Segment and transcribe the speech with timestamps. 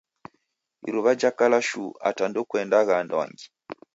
[0.87, 3.45] Iruw'a jakala shuu ata ndekuendagha anduangi